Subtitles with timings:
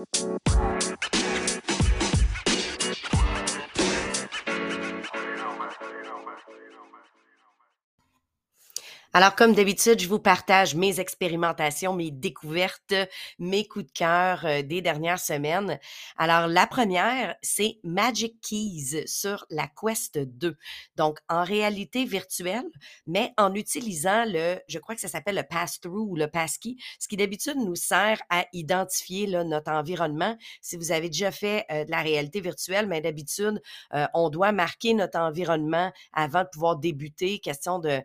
[0.00, 0.79] Música
[9.20, 12.94] Alors, comme d'habitude, je vous partage mes expérimentations, mes découvertes,
[13.38, 15.78] mes coups de cœur euh, des dernières semaines.
[16.16, 20.56] Alors, la première, c'est Magic Keys sur la Quest 2.
[20.96, 22.64] Donc, en réalité virtuelle,
[23.06, 27.06] mais en utilisant le, je crois que ça s'appelle le pass-through ou le passkey, ce
[27.06, 30.34] qui d'habitude nous sert à identifier là, notre environnement.
[30.62, 33.60] Si vous avez déjà fait euh, de la réalité virtuelle, mais d'habitude,
[33.92, 37.38] euh, on doit marquer notre environnement avant de pouvoir débuter.
[37.38, 38.00] Question de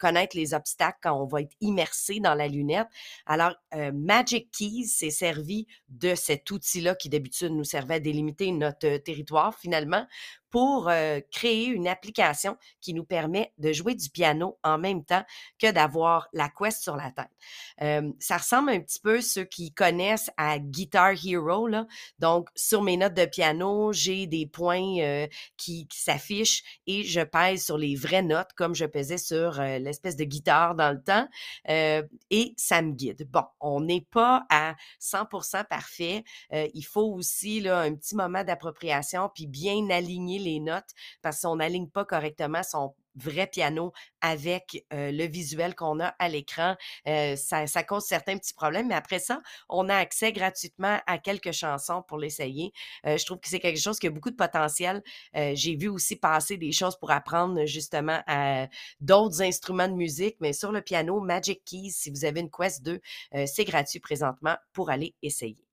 [0.00, 2.88] connaître obstacles quand on va être immersé dans la lunette.
[3.26, 8.50] Alors, euh, Magic Keys s'est servi de cet outil-là qui d'habitude nous servait à délimiter
[8.52, 10.06] notre euh, territoire finalement
[10.50, 10.90] pour
[11.30, 15.24] créer une application qui nous permet de jouer du piano en même temps
[15.58, 18.14] que d'avoir la quest sur la tête.
[18.18, 21.66] ça ressemble un petit peu, ceux qui connaissent, à Guitar Hero.
[21.66, 21.86] Là.
[22.18, 27.64] Donc, sur mes notes de piano, j'ai des points euh, qui, s'affichent et je pèse
[27.64, 31.28] sur les vraies notes comme je pesais sur l'espèce de guitare dans le temps
[31.68, 33.28] et ça me guide.
[33.30, 36.24] Bon, on n'est pas à 100% parfait.
[36.52, 40.90] il faut aussi là, un petit moment d'appropriation puis bien aligner les notes
[41.22, 46.76] parce qu'on n'aligne pas correctement son vrai piano avec le visuel qu'on a à l'écran.
[47.04, 52.02] ça, cause certains petits problèmes, mais après ça, on a accès gratuitement à quelques chansons
[52.06, 52.72] pour l'essayer.
[53.04, 55.02] je trouve que c'est quelque chose qui a beaucoup de potentiel.
[55.34, 58.68] J'ai vu aussi passer des choses pour apprendre justement à
[59.00, 62.82] d'autres instruments de musique, mais sur le piano, Magic Keys, si vous avez une Quest
[62.82, 63.00] 2,
[63.46, 65.69] c'est gratuit présentement pour aller essayer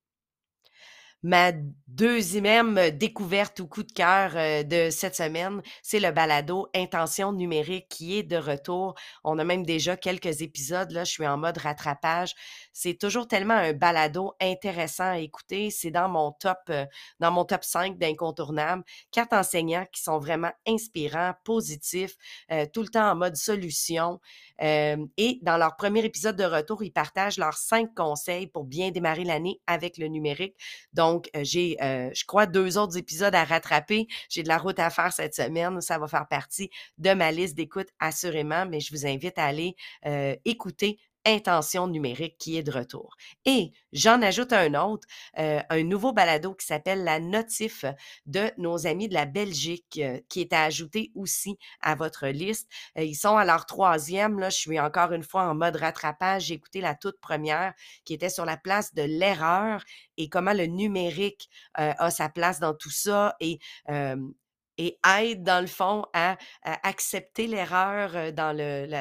[1.23, 1.51] ma
[1.87, 7.87] deuxième découverte ou coup de cœur euh, de cette semaine, c'est le balado Intention numérique
[7.89, 8.93] qui est de retour.
[9.23, 10.91] On a même déjà quelques épisodes.
[10.91, 12.35] Là, je suis en mode rattrapage.
[12.71, 15.71] C'est toujours tellement un balado intéressant à écouter.
[15.71, 16.85] C'est dans mon top, euh,
[17.19, 18.83] dans mon top 5 d'incontournables.
[19.11, 22.15] Quatre enseignants qui sont vraiment inspirants, positifs,
[22.51, 24.19] euh, tout le temps en mode solution.
[24.59, 29.23] et dans leur premier épisode de retour, ils partagent leurs cinq conseils pour bien démarrer
[29.23, 30.55] l'année avec le numérique.
[30.93, 34.07] Donc, donc, j'ai, je crois, deux autres épisodes à rattraper.
[34.29, 35.79] J'ai de la route à faire cette semaine.
[35.81, 39.75] Ça va faire partie de ma liste d'écoute assurément, mais je vous invite à aller
[40.45, 43.15] écouter intention numérique qui est de retour.
[43.45, 45.07] Et j'en ajoute un autre,
[45.37, 47.85] euh, un nouveau balado qui s'appelle La Notif
[48.25, 52.69] de nos amis de la Belgique, euh, qui est à ajouter aussi à votre liste.
[52.97, 54.39] Euh, ils sont à leur troisième.
[54.39, 56.45] Là, je suis encore une fois en mode rattrapage.
[56.45, 57.73] J'ai écouté la toute première
[58.05, 59.83] qui était sur la place de l'erreur
[60.17, 63.59] et comment le numérique a sa place dans tout ça et
[64.77, 68.55] et aide, dans le fond, à, accepter l'erreur dans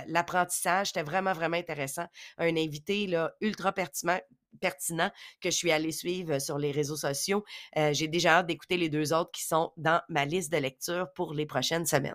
[0.08, 0.88] l'apprentissage.
[0.88, 2.06] C'était vraiment, vraiment intéressant.
[2.38, 4.18] Un invité là, ultra pertinent,
[4.60, 5.10] pertinent
[5.40, 7.44] que je suis allée suivre sur les réseaux sociaux.
[7.92, 11.34] J'ai déjà hâte d'écouter les deux autres qui sont dans ma liste de lecture pour
[11.34, 12.14] les prochaines semaines.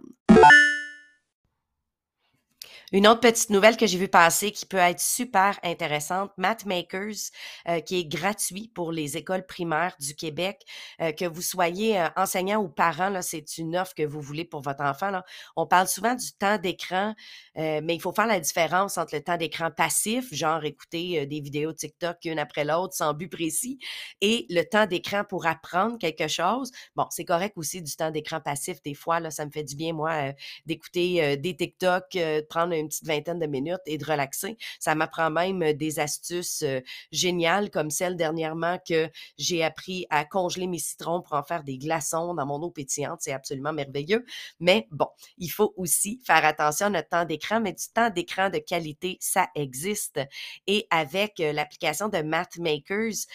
[2.93, 7.31] Une autre petite nouvelle que j'ai vu passer qui peut être super intéressante, Mathmakers,
[7.69, 10.63] euh, qui est gratuit pour les écoles primaires du Québec.
[10.99, 14.59] Euh, que vous soyez euh, enseignant ou parent, c'est une offre que vous voulez pour
[14.59, 15.21] votre enfant.
[15.55, 17.15] On parle souvent du temps d'écran,
[17.55, 21.73] mais il faut faire la différence entre le temps d'écran passif, genre écouter des vidéos
[21.73, 23.79] TikTok une après l'autre sans but précis,
[24.19, 26.71] et le temps d'écran pour apprendre quelque chose.
[26.95, 28.81] Bon, c'est correct aussi du temps d'écran passif.
[28.83, 30.33] Des fois, là, ça me fait du bien, moi,
[30.65, 34.57] d'écouter des TikTok, de prendre une petite vingtaine de minutes et de relaxer.
[34.79, 36.63] Ça m'apprend même des astuces
[37.11, 41.77] géniales comme celle dernièrement que j'ai appris à congeler mes citrons pour en faire des
[41.77, 43.19] glaçons dans mon eau pétillante.
[43.21, 44.25] C'est absolument merveilleux.
[44.59, 48.49] Mais bon, il faut aussi faire attention à notre temps d'écran, mais du temps d'écran
[48.49, 50.19] de qualité, ça existe.
[50.67, 53.27] Et avec l'application de MathMakers,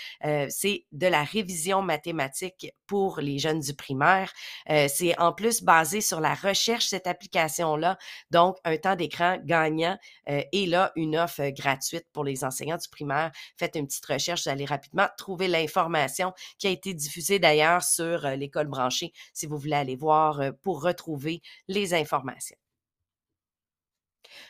[0.49, 4.33] c'est de la révision mathématique pour les jeunes du primaire.
[4.67, 7.99] c'est en plus basé sur la recherche, cette application-là.
[8.31, 9.99] Donc, un temps d'écran gagnant
[10.29, 13.33] euh, et là, une offre euh, gratuite pour les enseignants du primaire.
[13.57, 18.27] Faites une petite recherche, vous allez rapidement trouver l'information qui a été diffusée d'ailleurs sur
[18.27, 22.57] euh, l'école branchée si vous voulez aller voir pour retrouver les informations.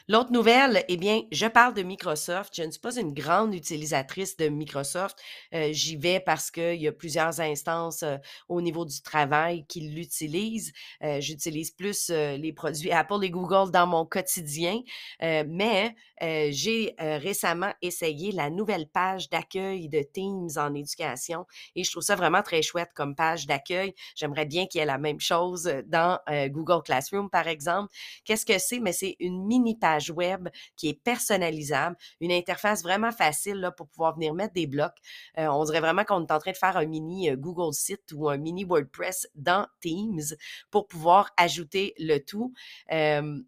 [0.09, 2.55] L'autre nouvelle, eh bien, je parle de Microsoft.
[2.57, 5.19] Je ne suis pas une grande utilisatrice de Microsoft.
[5.53, 8.17] Euh, j'y vais parce qu'il y a plusieurs instances euh,
[8.49, 10.73] au niveau du travail qui l'utilisent.
[11.03, 14.81] Euh, j'utilise plus les produits Apple et Google dans mon quotidien,
[15.21, 22.03] mais j'ai récemment essayé la nouvelle page d'accueil de Teams en éducation et je trouve
[22.03, 23.95] ça vraiment très chouette comme page d'accueil.
[24.15, 26.19] J'aimerais bien qu'il y ait la même chose dans
[26.49, 27.93] Google Classroom, par exemple.
[28.25, 28.79] Qu'est-ce que c'est?
[28.79, 33.89] Mais c'est une mini page web qui est personnalisable, une interface vraiment facile là, pour
[33.89, 34.97] pouvoir venir mettre des blocs.
[35.39, 38.13] Euh, on dirait vraiment qu'on est en train de faire un mini euh, Google Site
[38.13, 40.37] ou un mini WordPress dans Teams
[40.71, 42.53] pour pouvoir ajouter le tout.
[42.93, 43.41] Euh,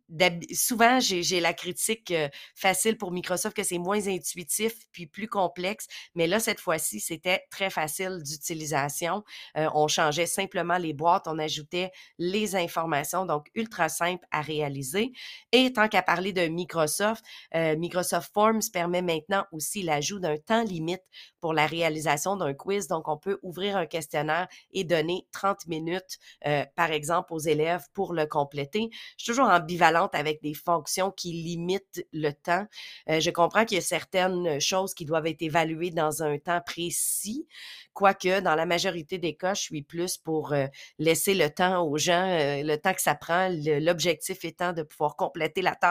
[0.53, 2.12] souvent, j'ai la critique
[2.55, 7.44] facile pour Microsoft que c'est moins intuitif puis plus complexe, mais là, cette fois-ci, c'était
[7.50, 9.25] très facile d'utilisation.
[9.55, 15.12] on changeait simplement les boîtes, on ajoutait les informations, donc ultra simple à réaliser.
[15.53, 17.22] Et tant qu'à parler de Microsoft,
[17.55, 21.02] Microsoft Forms permet maintenant aussi l'ajout d'un temps limite
[21.40, 22.88] pour la réalisation d'un quiz.
[22.88, 27.84] Donc, on peut ouvrir un questionnaire et donner 30 minutes, euh, par exemple, aux élèves
[27.94, 28.88] pour le compléter.
[29.16, 32.66] Je suis toujours ambivalente avec des fonctions qui limitent le temps.
[33.08, 36.60] Euh, je comprends qu'il y a certaines choses qui doivent être évaluées dans un temps
[36.64, 37.46] précis,
[37.93, 40.66] quoique dans la majorité des cas, je suis plus pour euh,
[40.99, 42.26] laisser le temps aux gens,
[42.62, 45.88] le temps que ça prend, l'objectif étant de pouvoir compléter la tâche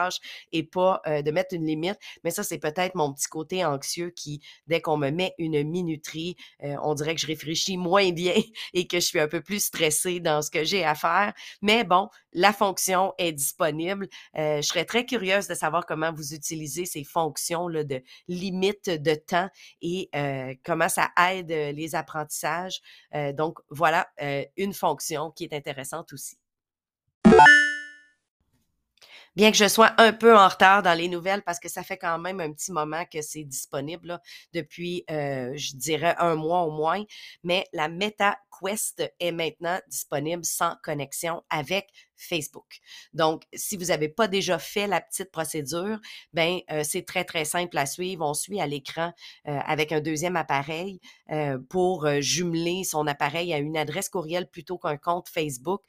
[0.52, 1.98] et pas de mettre une limite.
[2.24, 6.36] Mais ça, c'est peut-être mon petit côté anxieux qui, dès qu'on me met une minuterie,
[6.64, 8.34] euh, on dirait que je réfléchis moins bien
[8.74, 11.32] et que je suis un peu plus stressée dans ce que j'ai à faire.
[11.62, 14.08] Mais bon, la fonction est disponible.
[14.36, 18.90] Euh, je serais très curieuse de savoir comment vous utilisez ces fonctions là, de limite
[18.90, 19.48] de temps
[19.82, 22.80] et euh, comment ça aide les apprentissages.
[23.34, 24.08] donc, voilà
[24.56, 26.38] une fonction qui est intéressante aussi.
[29.38, 31.96] Bien que je sois un peu en retard dans les nouvelles parce que ça fait
[31.96, 34.18] quand même un petit moment que c'est disponible
[34.52, 37.04] depuis, euh, je dirais, un mois au moins,
[37.44, 41.86] mais la Meta Quest est maintenant disponible sans connexion avec
[42.18, 42.78] Facebook.
[43.14, 45.98] Donc, si vous n'avez pas déjà fait la petite procédure,
[46.32, 48.26] ben euh, c'est très, très simple à suivre.
[48.26, 49.12] On suit à l'écran
[49.46, 51.00] euh, avec un deuxième appareil
[51.30, 55.82] euh, pour jumeler son appareil à une adresse courriel plutôt qu'un compte Facebook.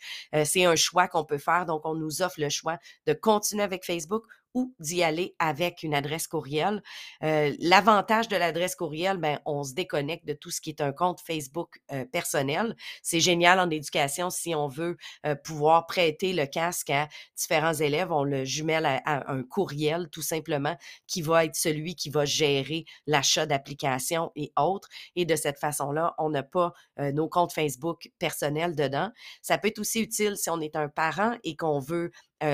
[0.45, 1.65] c'est un choix qu'on peut faire.
[1.65, 2.77] Donc, on nous offre le choix
[3.07, 4.23] de continuer avec Facebook
[4.53, 6.81] ou d'y aller avec une adresse courriel.
[7.23, 10.91] Euh, l'avantage de l'adresse courriel, ben, on se déconnecte de tout ce qui est un
[10.91, 12.75] compte Facebook euh, personnel.
[13.03, 17.07] C'est génial en éducation si on veut euh, pouvoir prêter le casque à
[17.37, 18.11] différents élèves.
[18.11, 20.75] On le jumelle à, un courriel tout simplement
[21.07, 24.89] qui va être celui qui va gérer l'achat d'applications et autres.
[25.15, 29.11] Et de cette façon-là, on n'a pas nos comptes Facebook personnels dedans.
[29.41, 32.11] Ça peut être aussi utile si on est un parent et qu'on veut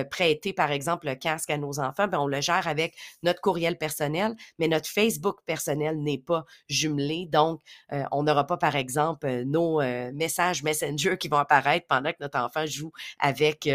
[0.10, 3.78] prêter, par exemple, le casque à nos enfants, ben, on le gère avec notre courriel
[3.78, 7.28] personnel, mais notre Facebook personnel n'est pas jumelé.
[7.30, 7.62] Donc,
[7.92, 9.82] euh, on n'aura pas, par exemple, euh, nos
[10.14, 13.68] messages Messenger qui vont apparaître pendant que notre enfant joue avec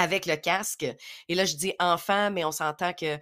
[0.00, 0.86] avec le casque.
[1.28, 3.18] Et là, je dis enfant, mais on s'entend que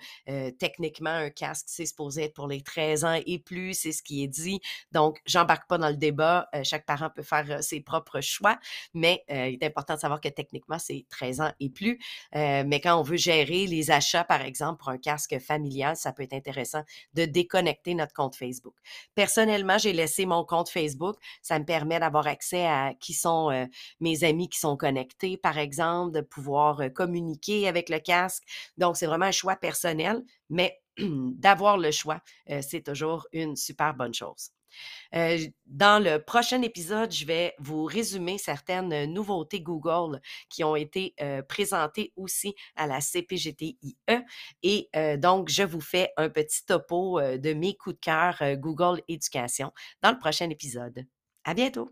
[0.53, 4.23] techniquement, un casque, c'est supposé être pour les 13 ans et plus, c'est ce qui
[4.23, 4.61] est dit.
[4.93, 6.49] Donc, j'embarque pas dans le débat.
[6.63, 8.59] Chaque parent peut faire ses propres choix,
[8.95, 11.99] mais il est important de savoir que techniquement, c'est 13 ans et plus.
[12.35, 16.23] mais quand on veut gérer les achats, par exemple, pour un casque familial, ça peut
[16.23, 16.83] être intéressant
[17.15, 18.75] de déconnecter notre compte Facebook.
[19.15, 21.17] Personnellement, j'ai laissé mon compte Facebook.
[21.43, 23.69] Ça me permet d'avoir accès à qui sont
[24.01, 28.43] mes amis qui sont connectés, par exemple, de pouvoir communiquer avec le casque.
[28.77, 32.21] Donc, c'est vraiment un choix personnel, mais d'avoir le choix,
[32.61, 34.51] c'est toujours une super bonne chose.
[35.13, 40.21] dans le prochain épisode, je vais vous résumer certaines nouveautés Google
[40.51, 41.15] qui ont été
[41.49, 43.97] présentées aussi à la CPGTIE.
[44.63, 49.73] Et donc, je vous fais un petit topo de mes coups de cœur Google Éducation
[50.03, 51.07] dans le prochain épisode.
[51.45, 51.91] À bientôt!